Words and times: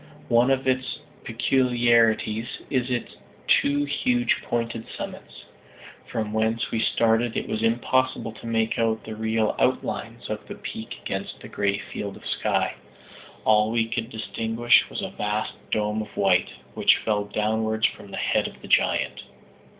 One 0.29 0.49
of 0.49 0.65
its 0.67 0.97
peculiarities 1.23 2.47
is 2.71 2.89
its 2.89 3.17
two 3.47 3.83
huge 3.85 4.41
pointed 4.41 4.87
summits. 4.97 5.45
From 6.07 6.33
whence 6.33 6.71
we 6.71 6.79
started 6.79 7.37
it 7.37 7.47
was 7.47 7.61
impossible 7.61 8.31
to 8.31 8.47
make 8.47 8.79
out 8.79 9.03
the 9.03 9.13
real 9.15 9.55
outlines 9.59 10.27
of 10.27 10.47
the 10.47 10.55
peak 10.55 10.97
against 11.03 11.39
the 11.39 11.47
grey 11.49 11.77
field 11.77 12.17
of 12.17 12.25
sky. 12.25 12.73
All 13.45 13.69
we 13.69 13.85
could 13.87 14.09
distinguish 14.09 14.89
was 14.89 15.03
a 15.03 15.11
vast 15.11 15.53
dome 15.69 16.01
of 16.01 16.17
white, 16.17 16.49
which 16.73 16.97
fell 16.97 17.25
downwards 17.25 17.85
from 17.85 18.09
the 18.09 18.17
head 18.17 18.47
of 18.47 18.59
the 18.63 18.67
giant. 18.67 19.21